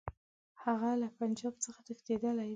هغه 0.63 0.91
له 1.01 1.07
پنجاب 1.17 1.53
څخه 1.65 1.79
تښتېدلی 1.87 2.45
دی. 2.47 2.49